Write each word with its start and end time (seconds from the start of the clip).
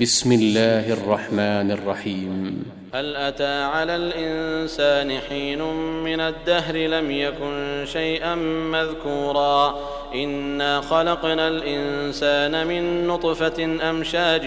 بسم 0.00 0.32
الله 0.32 0.92
الرحمن 0.92 1.70
الرحيم. 1.70 2.64
هل 2.94 3.16
أتى 3.16 3.62
على 3.62 3.96
الإنسان 3.96 5.18
حين 5.28 5.62
من 6.04 6.20
الدهر 6.20 6.76
لم 6.76 7.10
يكن 7.10 7.84
شيئا 7.92 8.34
مذكورا؟ 8.72 9.78
إنا 10.14 10.80
خلقنا 10.80 11.48
الإنسان 11.48 12.66
من 12.66 13.06
نطفة 13.06 13.78
أمشاج 13.90 14.42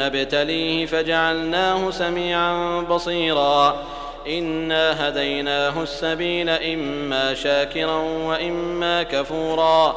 نبتليه 0.00 0.86
فجعلناه 0.86 1.90
سميعا 1.90 2.80
بصيرا. 2.80 3.82
إنا 4.28 5.08
هديناه 5.08 5.82
السبيل 5.82 6.48
إما 6.50 7.34
شاكرا 7.34 7.96
وإما 8.02 9.02
كفورا. 9.02 9.96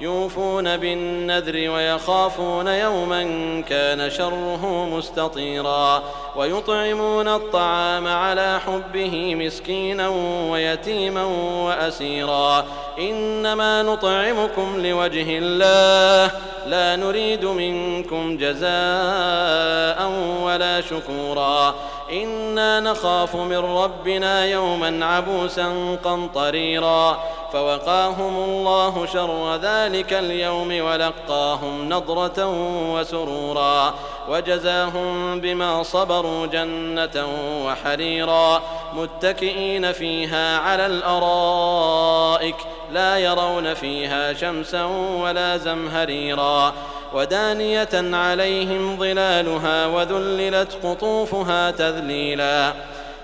يوفون 0.00 0.76
بالنذر 0.76 1.70
ويخافون 1.70 2.66
يوما 2.66 3.22
كان 3.68 4.10
شره 4.10 4.88
مستطيرا 4.92 6.02
ويطعمون 6.36 7.28
الطعام 7.28 8.06
على 8.06 8.60
حبه 8.66 9.34
مسكينا 9.34 10.08
ويتيما 10.50 11.24
وأسيرا 11.64 12.64
إنما 12.98 13.82
نطعمكم 13.82 14.86
لوجه 14.86 15.26
الله 15.28 16.30
لا 16.66 16.96
نريد 16.96 17.44
منكم 17.44 18.36
جزاء 18.36 20.10
ولا 20.42 20.80
شكورا 20.80 21.74
إنا 22.12 22.80
نخاف 22.80 23.36
من 23.36 23.56
ربنا 23.56 24.44
يوما 24.44 25.06
عبوسا 25.06 25.96
قمطريرا 26.04 27.18
فوقاهم 27.54 28.36
الله 28.44 29.06
شر 29.06 29.56
ذلك 29.56 30.12
اليوم 30.12 30.84
ولقاهم 30.84 31.88
نضرة 31.88 32.48
وسرورا 32.94 33.94
وجزاهم 34.28 35.40
بما 35.40 35.82
صبروا 35.82 36.46
جنة 36.46 37.26
وحريرا 37.66 38.62
متكئين 38.92 39.92
فيها 39.92 40.58
على 40.58 40.86
الأرائك 40.86 42.56
لا 42.92 43.18
يرون 43.18 43.74
فيها 43.74 44.32
شمسا 44.32 44.84
ولا 45.22 45.56
زمهريرا 45.56 46.72
ودانية 47.14 48.16
عليهم 48.16 48.98
ظلالها 48.98 49.86
وذللت 49.86 50.78
قطوفها 50.82 51.70
تذليلا 51.70 52.72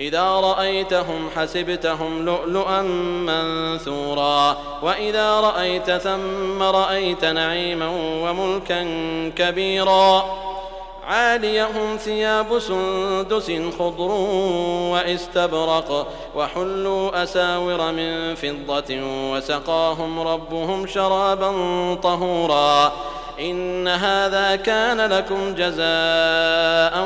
إذا 0.00 0.22
رأيتهم 0.22 1.30
حسبتهم 1.36 2.24
لؤلؤا 2.24 2.82
منثورا. 3.26 4.56
وإذا 4.82 5.40
رأيت 5.40 5.90
ثم 5.90 6.62
رأيت 6.62 7.24
نعيما 7.24 7.88
وملكا 8.22 8.82
كبيرا. 9.36 10.24
عاليهم 11.06 11.96
ثياب 11.96 12.58
سندس 12.58 13.52
خضر 13.78 14.10
وإستبرق 14.92 16.06
وحلوا 16.36 17.22
أساور 17.22 17.92
من 17.92 18.34
فضة 18.34 19.00
وسقاهم 19.32 20.20
ربهم 20.20 20.86
شرابا 20.86 21.50
طهورا. 21.94 22.92
إن 23.40 23.88
هذا 23.88 24.56
كان 24.56 25.00
لكم 25.00 25.54
جزاء 25.54 27.05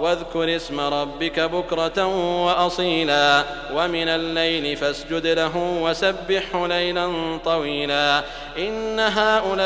واذكر 0.00 0.56
اسم 0.56 0.80
ربك 0.80 1.40
بكرة 1.40 2.06
وأصيلا 2.44 3.44
ومن 3.74 4.08
الليل 4.08 4.76
فاسجد 4.76 5.26
له 5.26 5.56
وسبحه 5.56 6.66
ليلا 6.66 7.38
طويلا 7.44 8.22
إن 8.58 9.00
هؤلاء 9.00 9.64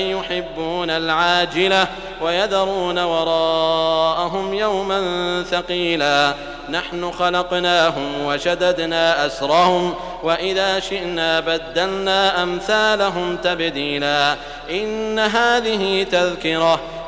يحبون 0.00 0.90
العاجلة 0.90 1.86
ويذرون 2.20 2.98
وراءهم 2.98 4.54
يوما 4.54 5.42
ثقيلا 5.50 6.34
نحن 6.68 7.12
خلقناهم 7.12 8.24
وشددنا 8.26 9.26
أسرهم 9.26 9.94
وإذا 10.22 10.80
شئنا 10.80 11.40
بدلنا 11.40 12.42
أمثالهم 12.42 13.36
تبديلا 13.36 14.36
إن 14.70 15.18
هذه 15.18 16.02
تذكرة 16.02 16.80